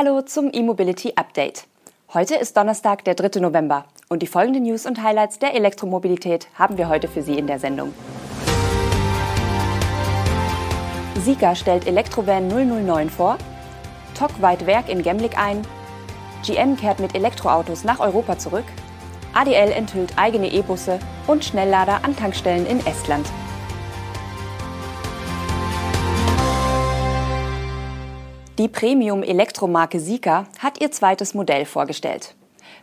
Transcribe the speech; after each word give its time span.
Hallo 0.00 0.20
zum 0.20 0.50
E-Mobility 0.52 1.14
Update. 1.16 1.66
Heute 2.14 2.36
ist 2.36 2.56
Donnerstag, 2.56 3.02
der 3.02 3.16
3. 3.16 3.40
November 3.40 3.84
und 4.08 4.22
die 4.22 4.28
folgenden 4.28 4.62
News 4.62 4.86
und 4.86 5.02
Highlights 5.02 5.40
der 5.40 5.56
Elektromobilität 5.56 6.46
haben 6.54 6.78
wir 6.78 6.88
heute 6.88 7.08
für 7.08 7.20
Sie 7.20 7.36
in 7.36 7.48
der 7.48 7.58
Sendung. 7.58 7.92
Sika 11.16 11.56
stellt 11.56 11.88
Elektrovan 11.88 12.46
009 12.46 13.10
vor, 13.10 13.38
TOC 14.16 14.40
weiht 14.40 14.66
Werk 14.66 14.88
in 14.88 15.02
Gemlik 15.02 15.36
ein, 15.36 15.66
GM 16.46 16.76
kehrt 16.76 17.00
mit 17.00 17.16
Elektroautos 17.16 17.82
nach 17.82 17.98
Europa 17.98 18.38
zurück, 18.38 18.66
ADL 19.34 19.72
enthüllt 19.72 20.12
eigene 20.14 20.52
E-Busse 20.52 21.00
und 21.26 21.44
Schnelllader 21.44 22.04
an 22.04 22.14
Tankstellen 22.14 22.66
in 22.66 22.86
Estland. 22.86 23.26
Die 28.58 28.66
Premium-Elektromarke 28.66 30.00
Sika 30.00 30.48
hat 30.58 30.80
ihr 30.80 30.90
zweites 30.90 31.32
Modell 31.32 31.64
vorgestellt. 31.64 32.34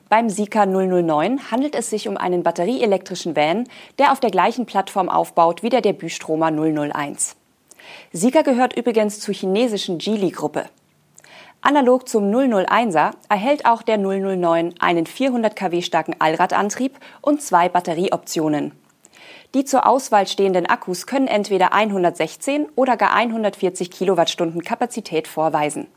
Beim 0.07 0.29
Sika 0.29 0.65
009 0.65 1.51
handelt 1.51 1.75
es 1.75 1.89
sich 1.89 2.07
um 2.07 2.15
einen 2.15 2.43
batterieelektrischen 2.43 3.35
Van, 3.35 3.67
der 3.99 4.13
auf 4.13 4.21
der 4.21 4.31
gleichen 4.31 4.65
Plattform 4.65 5.09
aufbaut 5.09 5.63
wie 5.63 5.69
der 5.69 5.81
Debütstromer 5.81 6.49
001. 6.49 7.35
Sika 8.13 8.43
gehört 8.43 8.77
übrigens 8.77 9.19
zur 9.19 9.33
chinesischen 9.33 9.97
Geely-Gruppe. 9.97 10.69
Analog 11.59 12.07
zum 12.07 12.31
001er 12.31 13.11
erhält 13.27 13.65
auch 13.65 13.81
der 13.81 13.97
009 13.97 14.75
einen 14.79 15.05
400 15.05 15.57
kW 15.57 15.81
starken 15.81 16.15
Allradantrieb 16.19 16.97
und 17.19 17.41
zwei 17.41 17.67
Batterieoptionen. 17.67 18.71
Die 19.53 19.65
zur 19.65 19.87
Auswahl 19.87 20.27
stehenden 20.27 20.65
Akkus 20.65 21.07
können 21.07 21.27
entweder 21.27 21.73
116 21.73 22.67
oder 22.75 22.97
gar 22.97 23.13
140 23.13 23.91
Kilowattstunden 23.91 24.63
Kapazität 24.63 25.27
vorweisen. 25.27 25.87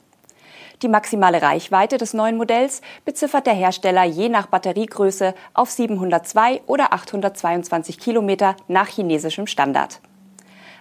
Die 0.83 0.89
maximale 0.89 1.43
Reichweite 1.43 1.99
des 1.99 2.15
neuen 2.15 2.37
Modells 2.37 2.83
beziffert 3.05 3.47
der 3.47 3.55
Hersteller 3.55 4.05
je 4.05 4.29
nach 4.29 4.47
Batteriegröße 4.47 5.35
auf 5.53 5.71
702 5.71 6.63
oder 6.67 6.93
822 6.93 7.99
Kilometer 7.99 8.55
nach 8.69 8.87
chinesischem 8.87 9.49
Standard. 9.49 10.01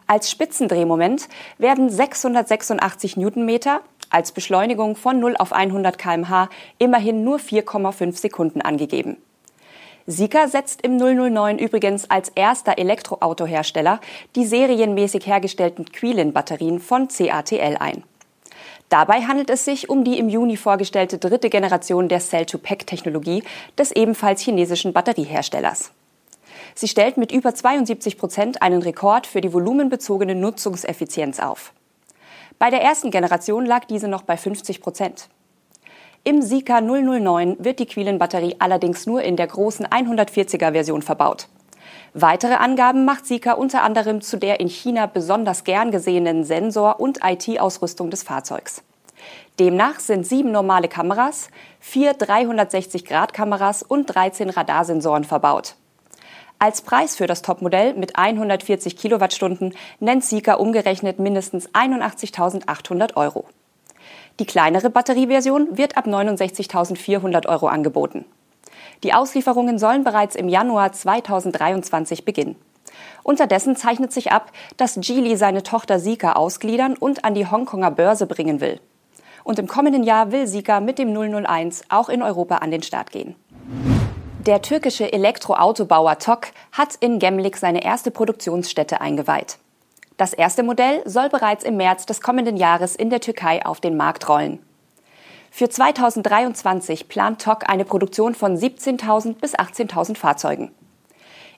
Als 0.06 0.30
Spitzendrehmoment 0.30 1.28
werden 1.58 1.90
686 1.90 3.18
Newtonmeter, 3.18 3.82
als 4.10 4.32
Beschleunigung 4.32 4.96
von 4.96 5.20
0 5.20 5.36
auf 5.38 5.52
100 5.52 5.98
kmh 5.98 6.50
immerhin 6.78 7.24
nur 7.24 7.40
4,5 7.40 8.16
Sekunden 8.16 8.62
angegeben. 8.62 9.18
Sika 10.10 10.48
setzt 10.48 10.84
im 10.84 10.96
009 10.96 11.60
übrigens 11.60 12.10
als 12.10 12.30
erster 12.34 12.78
Elektroautohersteller 12.78 14.00
die 14.38 14.46
serienmäßig 14.46 15.28
hergestellten 15.28 15.84
Quilin-Batterien 15.92 16.80
von 16.80 17.10
CATL 17.10 17.76
ein. 17.78 18.04
Dabei 18.88 19.24
handelt 19.24 19.50
es 19.50 19.66
sich 19.66 19.90
um 19.90 20.06
die 20.06 20.18
im 20.18 20.30
Juni 20.30 20.56
vorgestellte 20.56 21.18
dritte 21.18 21.50
Generation 21.50 22.08
der 22.08 22.22
Cell-to-Pack-Technologie 22.22 23.44
des 23.78 23.92
ebenfalls 23.92 24.42
chinesischen 24.42 24.94
Batterieherstellers. 24.94 25.92
Sie 26.74 26.88
stellt 26.88 27.18
mit 27.18 27.34
über 27.34 27.54
72 27.54 28.18
Prozent 28.18 28.62
einen 28.62 28.82
Rekord 28.82 29.28
für 29.28 29.42
die 29.42 29.52
volumenbezogene 29.52 30.36
Nutzungseffizienz 30.36 31.42
auf. 31.42 31.74
Bei 32.60 32.70
der 32.70 32.82
ersten 32.82 33.12
Generation 33.12 33.66
lag 33.66 33.84
diese 33.84 34.08
noch 34.08 34.22
bei 34.22 34.38
50 34.38 34.80
Prozent. 34.80 35.28
Im 36.24 36.42
Sika 36.42 36.82
009 36.82 37.58
wird 37.60 37.80
die 37.80 37.86
Quillen-Batterie 37.86 38.56
allerdings 38.60 39.06
nur 39.06 39.22
in 39.22 39.36
der 39.36 39.48
großen 39.48 39.88
140er 39.88 40.72
Version 40.72 41.02
verbaut. 41.02 41.48
Weitere 42.14 42.56
Angaben 42.56 43.06
macht 43.06 43.26
Sika 43.26 43.54
unter 43.54 43.84
anderem 43.84 44.22
zu 44.22 44.38
der 44.38 44.60
in 44.60 44.68
China 44.68 45.06
besonders 45.06 45.64
gern 45.64 45.92
gesehenen 45.92 46.44
Sensor- 46.44 47.00
und 47.00 47.20
IT-Ausrüstung 47.24 48.10
des 48.10 48.24
Fahrzeugs. 48.24 48.84
Demnach 49.60 50.00
sind 50.00 50.26
sieben 50.26 50.52
normale 50.52 50.88
Kameras, 50.88 51.50
vier 51.80 52.14
360-Grad-Kameras 52.14 53.84
und 53.84 54.06
13 54.06 54.50
Radarsensoren 54.50 55.24
verbaut. 55.24 55.76
Als 56.60 56.82
Preis 56.82 57.16
für 57.16 57.28
das 57.28 57.44
Topmodell 57.44 57.94
mit 57.94 58.18
140 58.18 58.98
Kilowattstunden 58.98 59.76
nennt 60.00 60.24
Sika 60.24 60.56
umgerechnet 60.56 61.20
mindestens 61.20 61.70
81.800 61.70 63.16
Euro. 63.16 63.46
Die 64.40 64.46
kleinere 64.46 64.90
Batterieversion 64.90 65.78
wird 65.78 65.98
ab 65.98 66.06
69.400 66.08 67.48
Euro 67.48 67.68
angeboten. 67.68 68.26
Die 69.04 69.14
Auslieferungen 69.14 69.80
sollen 69.80 70.04
bereits 70.04 70.36
im 70.36 70.50
Januar 70.50 70.92
2023 70.92 72.26
beginnen. 72.26 72.56
Unterdessen 73.24 73.76
zeichnet 73.76 74.12
sich 74.12 74.32
ab, 74.32 74.52
dass 74.78 74.96
Geely 75.00 75.36
seine 75.36 75.64
Tochter 75.64 76.00
Sika 76.00 76.34
ausgliedern 76.34 76.96
und 76.96 77.26
an 77.26 77.34
die 77.34 77.46
Hongkonger 77.50 77.92
Börse 77.92 78.26
bringen 78.26 78.62
will. 78.62 78.80
Und 79.44 79.60
im 79.60 79.68
kommenden 79.68 80.04
Jahr 80.04 80.32
will 80.32 80.48
Sika 80.48 80.80
mit 80.80 81.00
dem 81.00 81.14
001 81.16 81.84
auch 81.90 82.10
in 82.10 82.22
Europa 82.22 82.58
an 82.58 82.72
den 82.72 82.84
Start 82.84 83.12
gehen. 83.12 83.36
Der 84.46 84.62
türkische 84.62 85.12
Elektroautobauer 85.12 86.20
TOK 86.20 86.48
hat 86.72 86.96
in 86.96 87.20
Gemlik 87.20 87.58
seine 87.58 87.84
erste 87.84 88.12
Produktionsstätte 88.12 89.02
eingeweiht. 89.02 89.58
Das 90.18 90.34
erste 90.34 90.64
Modell 90.64 91.04
soll 91.06 91.30
bereits 91.30 91.64
im 91.64 91.78
März 91.78 92.08
des 92.08 92.22
kommenden 92.22 92.58
Jahres 92.58 92.96
in 92.96 93.12
der 93.12 93.22
Türkei 93.22 93.64
auf 93.64 93.80
den 93.80 93.96
Markt 93.96 94.28
rollen. 94.28 94.60
Für 95.52 95.70
2023 95.70 97.08
plant 97.08 97.42
TOC 97.42 97.70
eine 97.70 97.86
Produktion 97.86 98.34
von 98.34 98.58
17.000 98.58 99.36
bis 99.40 99.56
18.000 99.56 100.18
Fahrzeugen. 100.18 100.72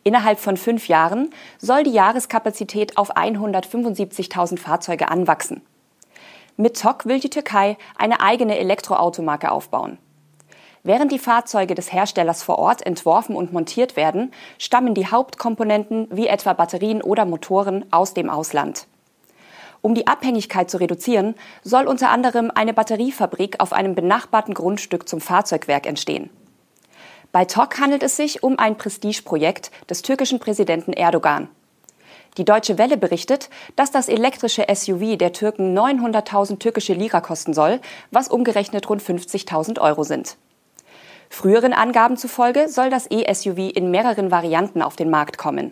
Innerhalb 0.03 0.39
von 0.39 0.57
fünf 0.57 0.87
Jahren 0.87 1.29
soll 1.57 1.83
die 1.83 1.91
Jahreskapazität 1.91 2.97
auf 2.97 3.15
175.000 3.15 4.57
Fahrzeuge 4.57 5.09
anwachsen. 5.09 5.61
Mit 6.57 6.81
TOC 6.81 7.05
will 7.05 7.19
die 7.19 7.29
Türkei 7.29 7.77
eine 7.97 8.19
eigene 8.19 8.57
Elektroautomarke 8.57 9.51
aufbauen. 9.51 9.97
Während 10.83 11.11
die 11.11 11.19
Fahrzeuge 11.19 11.75
des 11.75 11.91
Herstellers 11.91 12.41
vor 12.41 12.57
Ort 12.57 12.85
entworfen 12.85 13.35
und 13.35 13.51
montiert 13.51 13.95
werden, 13.95 14.31
stammen 14.57 14.93
die 14.93 15.07
Hauptkomponenten 15.07 16.07
wie 16.11 16.27
etwa 16.27 16.53
Batterien 16.53 17.01
oder 17.01 17.25
Motoren 17.25 17.85
aus 17.91 18.13
dem 18.13 18.29
Ausland. 18.29 18.87
Um 19.81 19.95
die 19.95 20.07
Abhängigkeit 20.07 20.69
zu 20.69 20.77
reduzieren, 20.77 21.35
soll 21.63 21.87
unter 21.87 22.09
anderem 22.09 22.51
eine 22.53 22.73
Batteriefabrik 22.73 23.59
auf 23.59 23.73
einem 23.73 23.95
benachbarten 23.95 24.53
Grundstück 24.53 25.07
zum 25.07 25.21
Fahrzeugwerk 25.21 25.85
entstehen. 25.85 26.29
Bei 27.31 27.45
TOC 27.45 27.79
handelt 27.79 28.03
es 28.03 28.17
sich 28.17 28.41
um 28.43 28.57
ein 28.57 28.77
Prestigeprojekt 28.77 29.71
des 29.89 30.01
türkischen 30.01 30.39
Präsidenten 30.39 30.93
Erdogan. 30.93 31.47
Die 32.37 32.45
Deutsche 32.45 32.77
Welle 32.77 32.97
berichtet, 32.97 33.49
dass 33.75 33.91
das 33.91 34.07
elektrische 34.07 34.65
SUV 34.73 35.17
der 35.17 35.33
Türken 35.33 35.77
900.000 35.77 36.59
türkische 36.59 36.93
Lira 36.93 37.21
kosten 37.21 37.53
soll, 37.53 37.79
was 38.11 38.29
umgerechnet 38.29 38.89
rund 38.89 39.01
50.000 39.01 39.79
Euro 39.79 40.03
sind. 40.03 40.37
Früheren 41.29 41.73
Angaben 41.73 42.17
zufolge 42.17 42.67
soll 42.67 42.89
das 42.89 43.09
E-SUV 43.09 43.71
in 43.73 43.91
mehreren 43.91 44.31
Varianten 44.31 44.81
auf 44.81 44.95
den 44.95 45.09
Markt 45.09 45.37
kommen. 45.37 45.71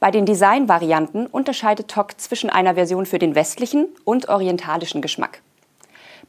Bei 0.00 0.10
den 0.10 0.26
Design-Varianten 0.26 1.26
unterscheidet 1.26 1.88
TOC 1.88 2.20
zwischen 2.20 2.50
einer 2.50 2.74
Version 2.74 3.06
für 3.06 3.18
den 3.18 3.34
westlichen 3.34 3.88
und 4.04 4.28
orientalischen 4.28 5.02
Geschmack. 5.02 5.42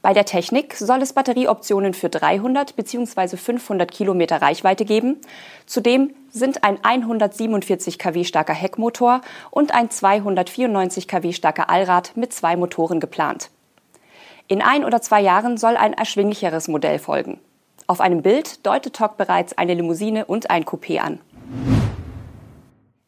Bei 0.02 0.12
der 0.12 0.24
Technik 0.24 0.74
soll 0.74 1.02
es 1.02 1.14
Batterieoptionen 1.14 1.94
für 1.94 2.08
300 2.08 2.76
bzw. 2.76 3.36
500 3.36 3.90
Kilometer 3.90 4.42
Reichweite 4.42 4.84
geben. 4.84 5.16
Zudem 5.64 6.14
sind 6.30 6.62
ein 6.64 6.78
147 6.84 7.98
kW 7.98 8.24
starker 8.24 8.52
Heckmotor 8.52 9.22
und 9.50 9.74
ein 9.74 9.90
294 9.90 11.08
kW 11.08 11.32
starker 11.32 11.70
Allrad 11.70 12.16
mit 12.16 12.32
zwei 12.32 12.56
Motoren 12.56 13.00
geplant. 13.00 13.50
In 14.48 14.62
ein 14.62 14.84
oder 14.84 15.02
zwei 15.02 15.22
Jahren 15.22 15.56
soll 15.56 15.76
ein 15.76 15.92
erschwinglicheres 15.92 16.68
Modell 16.68 16.98
folgen. 16.98 17.40
Auf 17.88 18.00
einem 18.00 18.22
Bild 18.22 18.66
deutet 18.66 18.94
TOC 18.94 19.16
bereits 19.16 19.56
eine 19.56 19.74
Limousine 19.74 20.24
und 20.24 20.50
ein 20.50 20.64
Coupé 20.64 20.98
an. 20.98 21.20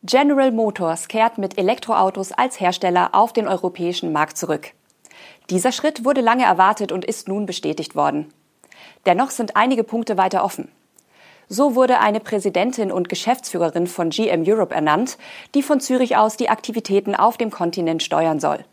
General 0.05 0.53
Motors 0.53 1.09
kehrt 1.09 1.37
mit 1.37 1.59
Elektroautos 1.59 2.31
als 2.31 2.61
Hersteller 2.61 3.11
auf 3.13 3.33
den 3.33 3.49
europäischen 3.49 4.13
Markt 4.13 4.39
zurück. 4.39 4.73
Dieser 5.51 5.73
Schritt 5.73 6.05
wurde 6.05 6.21
lange 6.21 6.45
erwartet 6.45 6.93
und 6.93 7.05
ist 7.05 7.27
nun 7.27 7.45
bestätigt 7.45 7.97
worden. 7.97 8.33
Dennoch 9.05 9.31
sind 9.31 9.57
einige 9.57 9.83
Punkte 9.83 10.17
weiter 10.17 10.45
offen. 10.45 10.71
So 11.49 11.75
wurde 11.75 11.99
eine 11.99 12.21
Präsidentin 12.21 12.93
und 12.93 13.09
Geschäftsführerin 13.09 13.87
von 13.87 14.11
GM 14.11 14.45
Europe 14.47 14.75
ernannt, 14.75 15.19
die 15.55 15.63
von 15.63 15.81
Zürich 15.81 16.17
aus 16.17 16.37
die 16.37 16.51
Aktivitäten 16.51 17.17
auf 17.17 17.37
dem 17.37 17.51
Kontinent 17.51 18.03
steuern 18.03 18.39
soll. 18.39 18.65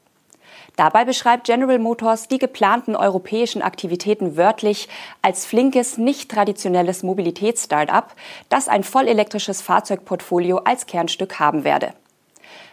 Dabei 0.75 1.05
beschreibt 1.05 1.45
General 1.45 1.79
Motors 1.79 2.27
die 2.27 2.37
geplanten 2.37 2.95
europäischen 2.95 3.61
Aktivitäten 3.61 4.35
wörtlich 4.35 4.89
als 5.21 5.45
flinkes, 5.45 5.97
nicht 5.97 6.29
traditionelles 6.29 7.01
Mobilitäts-Startup, 7.01 8.07
das 8.49 8.67
ein 8.67 8.83
vollelektrisches 8.83 9.61
Fahrzeugportfolio 9.61 10.57
als 10.57 10.85
Kernstück 10.85 11.39
haben 11.39 11.63
werde. 11.63 11.93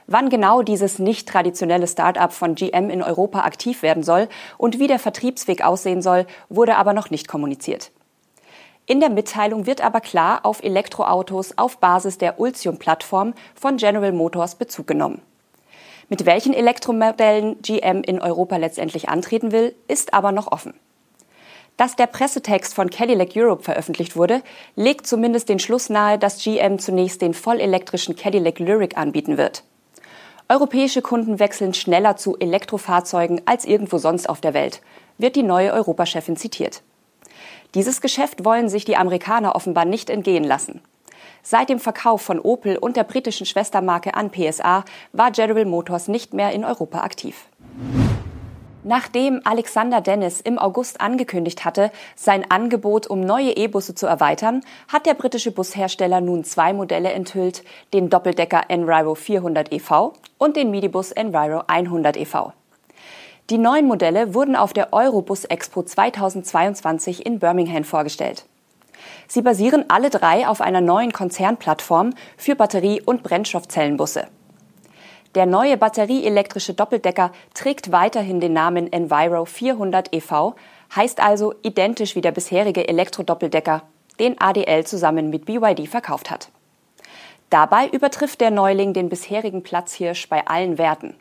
Wann 0.09 0.31
genau 0.31 0.63
dieses 0.63 0.99
nicht 0.99 1.29
traditionelle 1.29 1.87
Start-up 1.87 2.33
von 2.33 2.57
GM 2.57 2.91
in 2.91 3.03
Europa 3.03 3.43
aktiv 3.43 3.83
werden 3.83 4.03
soll 4.03 4.29
und 4.59 4.81
wie 4.81 4.89
der 4.89 4.99
Vertriebsweg 4.99 5.65
aussehen 5.65 6.03
soll, 6.03 6.27
wurde 6.49 6.77
aber 6.77 6.93
noch 6.93 7.11
nicht 7.11 7.29
kommuniziert. 7.29 7.93
In 8.87 8.99
der 8.99 9.11
Mitteilung 9.11 9.67
wird 9.67 9.81
aber 9.81 10.01
klar 10.01 10.41
auf 10.43 10.61
Elektroautos 10.65 11.57
auf 11.57 11.79
Basis 11.79 12.19
der 12.19 12.41
Ultium-Plattform 12.41 13.35
von 13.55 13.77
General 13.77 14.11
Motors 14.11 14.57
Bezug 14.57 14.89
genommen. 14.89 15.23
Mit 16.09 16.27
welchen 16.27 16.53
Elektromodellen 16.55 17.61
GM 17.63 18.03
in 18.03 18.21
Europa 18.21 18.57
letztendlich 18.57 19.09
antreten 19.09 19.53
will, 19.53 19.75
ist 19.89 20.15
aber 20.15 20.33
noch 20.33 20.51
offen. 20.51 20.75
Dass 21.77 21.97
der 21.97 22.07
Pressetext 22.07 22.75
von 22.75 22.91
Cadillac 22.91 23.31
Europe 23.35 23.63
veröffentlicht 23.63 24.15
wurde, 24.15 24.43
legt 24.77 25.07
zumindest 25.07 25.49
den 25.49 25.59
Schluss 25.59 25.89
nahe, 25.89 26.19
dass 26.19 26.43
GM 26.43 26.79
zunächst 26.79 27.23
den 27.23 27.35
vollelektrischen 27.35 28.15
Cadillac 28.15 28.59
Lyric 28.59 28.97
anbieten 28.97 29.39
wird. 29.39 29.65
Europäische 30.49 31.01
Kunden 31.01 31.39
wechseln 31.39 31.73
schneller 31.73 32.17
zu 32.17 32.37
Elektrofahrzeugen 32.39 33.41
als 33.47 33.65
irgendwo 33.65 33.97
sonst 33.99 34.29
auf 34.29 34.41
der 34.41 34.53
Welt, 34.53 34.83
wird 35.17 35.35
die 35.35 35.43
neue 35.43 35.73
Europachefin 35.73 36.37
zitiert. 36.37 36.83
Dieses 37.75 38.03
Geschäft 38.03 38.45
wollen 38.45 38.69
sich 38.69 38.85
die 38.85 38.97
Amerikaner 38.97 39.55
offenbar 39.57 39.87
nicht 39.87 40.11
entgehen 40.11 40.45
lassen. 40.45 40.83
Seit 41.43 41.69
dem 41.69 41.81
Verkauf 41.81 42.23
von 42.23 42.39
Opel 42.39 42.77
und 42.77 42.97
der 42.97 43.05
britischen 43.05 43.47
Schwestermarke 43.47 44.15
an 44.15 44.31
PSA 44.31 44.85
war 45.13 45.31
General 45.33 45.65
Motors 45.65 46.07
nicht 46.07 46.35
mehr 46.35 46.53
in 46.53 46.65
Europa 46.65 47.01
aktiv. 47.01 47.47
Nachdem 48.85 49.41
Alexander 49.45 50.01
Dennis 50.01 50.41
im 50.41 50.59
August 50.59 51.01
angekündigt 51.01 51.65
hatte, 51.65 51.93
sein 52.17 52.49
Angebot 52.51 53.07
um 53.07 53.21
neue 53.21 53.53
E-Busse 53.57 53.95
zu 53.95 54.07
erweitern, 54.07 54.63
hat 54.89 55.07
der 55.07 55.15
britische 55.15 55.53
Bushersteller 55.53 56.21
nun 56.21 56.43
zwei 56.43 56.73
Modelle 56.73 57.13
enthüllt, 57.13 57.63
den 57.93 58.11
Doppeldecker 58.11 58.63
Enviro 58.69 59.15
400 59.15 59.73
EV 59.73 60.15
und 60.39 60.57
den 60.57 60.71
Midibus 60.71 61.13
Enviro 61.13 61.63
100 61.67 62.17
EV. 62.17 62.53
Die 63.51 63.59
neuen 63.59 63.87
Modelle 63.87 64.35
wurden 64.35 64.57
auf 64.57 64.73
der 64.73 64.93
Eurobus 64.93 65.45
Expo 65.45 65.83
2022 65.83 67.27
in 67.27 67.39
Birmingham 67.39 67.85
vorgestellt. 67.85 68.47
Sie 69.29 69.43
basieren 69.43 69.85
alle 69.89 70.11
drei 70.11 70.47
auf 70.47 70.61
einer 70.61 70.81
neuen 70.81 71.13
Konzernplattform 71.13 72.15
für 72.37 72.55
Batterie- 72.55 73.03
und 73.03 73.23
Brennstoffzellenbusse. 73.23 74.27
Der 75.35 75.47
neue 75.47 75.79
batterieelektrische 75.79 76.75
Doppeldecker 76.75 77.33
trägt 77.55 77.91
weiterhin 77.91 78.41
den 78.41 78.53
Namen 78.53 78.93
Enviro 78.93 79.47
400 79.47 80.15
EV, 80.15 80.55
heißt 80.95 81.21
also 81.23 81.55
identisch 81.63 82.17
wie 82.17 82.21
der 82.21 82.33
bisherige 82.33 82.87
Elektrodoppeldecker, 82.87 83.83
den 84.21 84.39
ADL 84.39 84.85
zusammen 84.85 85.31
mit 85.31 85.47
BYD 85.47 85.89
verkauft 85.89 86.31
hat. 86.31 86.51
Dabei 87.49 87.89
übertrifft 87.89 88.41
der 88.41 88.51
Neuling 88.51 88.93
den 88.93 89.09
bisherigen 89.09 89.63
Platzhirsch 89.63 90.29
bei 90.29 90.47
allen 90.47 90.79
Werten. 90.79 91.15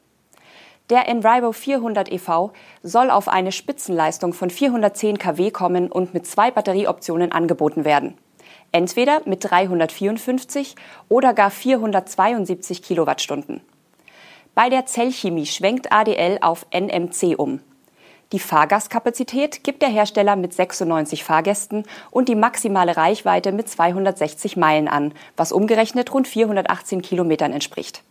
Der 0.92 1.08
Enviro 1.08 1.54
400 1.54 2.12
EV 2.12 2.52
soll 2.84 3.12
auf 3.12 3.30
eine 3.30 3.54
Spitzenleistung 3.54 4.34
von 4.34 4.50
410 4.50 5.18
kW 5.18 5.50
kommen 5.50 5.90
und 5.90 6.14
mit 6.14 6.28
zwei 6.28 6.52
Batterieoptionen 6.52 7.32
angeboten 7.32 7.86
werden. 7.86 8.18
Entweder 8.74 9.22
mit 9.24 9.50
354 9.50 10.76
oder 11.08 11.34
gar 11.34 11.50
472 11.50 12.84
Kilowattstunden. 12.84 13.62
Bei 14.54 14.68
der 14.68 14.86
Zellchemie 14.86 15.46
schwenkt 15.46 15.94
ADL 15.94 16.40
auf 16.42 16.66
NMC 16.74 17.40
um. 17.40 17.62
Die 18.34 18.40
Fahrgastkapazität 18.40 19.64
gibt 19.64 19.82
der 19.82 19.90
Hersteller 19.90 20.36
mit 20.36 20.54
96 20.54 21.24
Fahrgästen 21.24 21.86
und 22.12 22.28
die 22.28 22.36
maximale 22.36 22.98
Reichweite 22.98 23.54
mit 23.54 23.70
260 23.70 24.58
Meilen 24.58 24.90
an, 24.90 25.14
was 25.38 25.54
umgerechnet 25.54 26.14
rund 26.14 26.28
418 26.28 27.02
Kilometern 27.02 27.54
entspricht. 27.54 28.04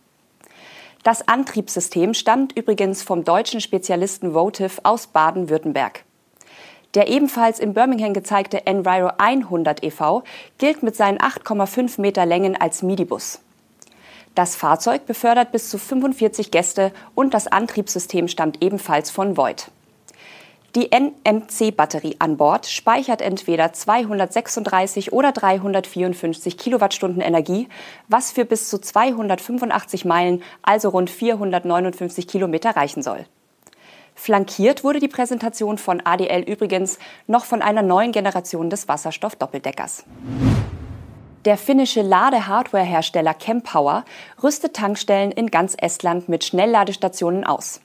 Das 1.03 1.27
Antriebssystem 1.27 2.13
stammt 2.13 2.55
übrigens 2.55 3.01
vom 3.01 3.23
deutschen 3.23 3.59
Spezialisten 3.59 4.35
Votive 4.35 4.81
aus 4.83 5.07
Baden-Württemberg. 5.07 6.03
Der 6.93 7.07
ebenfalls 7.07 7.59
in 7.59 7.73
Birmingham 7.73 8.13
gezeigte 8.13 8.67
Enviro 8.67 9.11
100 9.17 9.83
e.V. 9.83 10.23
gilt 10.57 10.83
mit 10.83 10.95
seinen 10.95 11.17
8,5 11.17 11.99
Meter 12.01 12.25
Längen 12.25 12.59
als 12.59 12.83
Midibus. 12.83 13.39
Das 14.35 14.55
Fahrzeug 14.55 15.05
befördert 15.05 15.51
bis 15.51 15.69
zu 15.69 15.77
45 15.77 16.51
Gäste 16.51 16.91
und 17.15 17.33
das 17.33 17.47
Antriebssystem 17.47 18.27
stammt 18.27 18.61
ebenfalls 18.61 19.09
von 19.09 19.37
Voigt. 19.37 19.71
Die 20.73 20.89
NMC-Batterie 20.89 22.15
an 22.19 22.37
Bord 22.37 22.65
speichert 22.65 23.21
entweder 23.21 23.73
236 23.73 25.11
oder 25.11 25.33
354 25.33 26.57
Kilowattstunden 26.57 27.21
Energie, 27.21 27.67
was 28.07 28.31
für 28.31 28.45
bis 28.45 28.69
zu 28.69 28.79
285 28.79 30.05
Meilen, 30.05 30.41
also 30.61 30.87
rund 30.87 31.09
459 31.09 32.25
Kilometer 32.25 32.69
reichen 32.69 33.03
soll. 33.03 33.25
Flankiert 34.15 34.85
wurde 34.85 35.01
die 35.01 35.09
Präsentation 35.09 35.77
von 35.77 36.01
ADL 36.05 36.43
übrigens 36.43 36.99
noch 37.27 37.43
von 37.43 37.61
einer 37.61 37.81
neuen 37.81 38.13
Generation 38.13 38.69
des 38.69 38.87
Wasserstoff-Doppeldeckers. 38.87 40.05
Der 41.43 41.57
finnische 41.57 42.01
Ladehardware-Hersteller 42.01 43.33
Chempower 43.33 44.05
rüstet 44.41 44.75
Tankstellen 44.75 45.33
in 45.33 45.47
ganz 45.51 45.75
Estland 45.77 46.29
mit 46.29 46.45
Schnellladestationen 46.45 47.43
aus. 47.43 47.81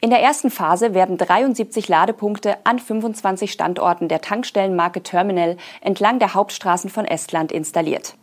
In 0.00 0.10
der 0.10 0.22
ersten 0.22 0.48
Phase 0.50 0.94
werden 0.94 1.18
73 1.18 1.88
Ladepunkte 1.88 2.56
an 2.62 2.78
25 2.78 3.50
Standorten 3.50 4.06
der 4.06 4.20
Tankstellenmarke 4.20 5.02
Terminal 5.02 5.56
entlang 5.80 6.20
der 6.20 6.34
Hauptstraßen 6.34 6.88
von 6.88 7.04
Estland 7.04 7.50
installiert. 7.50 8.14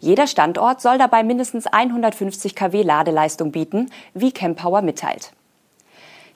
Jeder 0.00 0.26
Standort 0.26 0.80
soll 0.80 0.98
dabei 0.98 1.22
mindestens 1.22 1.68
150 1.68 2.56
kW 2.56 2.82
Ladeleistung 2.82 3.52
bieten, 3.52 3.90
wie 4.12 4.32
Chempower 4.32 4.82
mitteilt. 4.82 5.32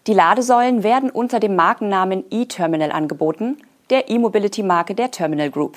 Die 0.06 0.14
Ladesäulen 0.14 0.84
werden 0.84 1.10
unter 1.10 1.40
dem 1.40 1.56
Markennamen 1.56 2.24
e-Terminal 2.30 2.92
angeboten, 2.92 3.56
der 3.90 4.10
E-Mobility-Marke 4.10 4.94
der 4.94 5.10
Terminal 5.10 5.50
Group. 5.50 5.76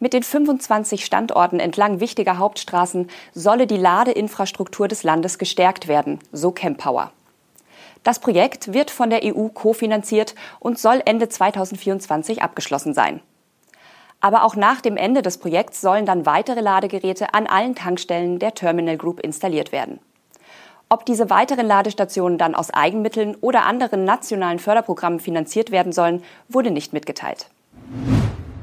Mit 0.00 0.12
den 0.12 0.24
25 0.24 1.04
Standorten 1.04 1.60
entlang 1.60 2.00
wichtiger 2.00 2.38
Hauptstraßen 2.38 3.08
solle 3.34 3.68
die 3.68 3.76
Ladeinfrastruktur 3.76 4.88
des 4.88 5.04
Landes 5.04 5.38
gestärkt 5.38 5.86
werden, 5.86 6.18
so 6.32 6.52
Chempower. 6.52 7.12
Das 8.08 8.20
Projekt 8.20 8.72
wird 8.72 8.90
von 8.90 9.10
der 9.10 9.20
EU 9.22 9.48
kofinanziert 9.48 10.34
und 10.60 10.78
soll 10.78 11.02
Ende 11.04 11.28
2024 11.28 12.40
abgeschlossen 12.40 12.94
sein. 12.94 13.20
Aber 14.22 14.44
auch 14.44 14.56
nach 14.56 14.80
dem 14.80 14.96
Ende 14.96 15.20
des 15.20 15.36
Projekts 15.36 15.82
sollen 15.82 16.06
dann 16.06 16.24
weitere 16.24 16.62
Ladegeräte 16.62 17.34
an 17.34 17.46
allen 17.46 17.74
Tankstellen 17.74 18.38
der 18.38 18.54
Terminal 18.54 18.96
Group 18.96 19.20
installiert 19.20 19.72
werden. 19.72 19.98
Ob 20.88 21.04
diese 21.04 21.28
weiteren 21.28 21.66
Ladestationen 21.66 22.38
dann 22.38 22.54
aus 22.54 22.72
Eigenmitteln 22.72 23.36
oder 23.42 23.66
anderen 23.66 24.06
nationalen 24.06 24.58
Förderprogrammen 24.58 25.20
finanziert 25.20 25.70
werden 25.70 25.92
sollen, 25.92 26.22
wurde 26.48 26.70
nicht 26.70 26.94
mitgeteilt. 26.94 27.50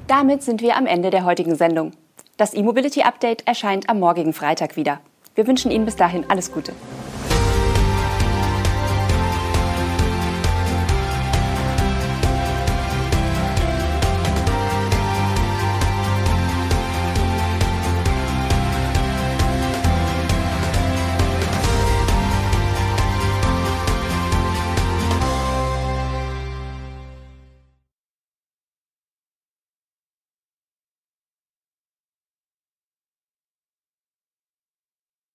Damit 0.08 0.42
sind 0.42 0.64
wir 0.64 0.76
am 0.76 0.88
Ende 0.88 1.12
der 1.12 1.24
heutigen 1.24 1.54
Sendung. 1.54 1.92
Das 2.38 2.56
E-Mobility 2.56 3.04
Update 3.04 3.48
erscheint 3.48 3.92
am 3.92 4.00
morgigen 4.00 4.34
Freitag 4.34 4.76
wieder. 4.76 5.02
Wir 5.36 5.46
wünschen 5.46 5.70
Ihnen 5.70 5.86
bis 5.86 5.98
dahin 5.98 6.26
alles 6.32 6.52
Gute. 6.52 6.74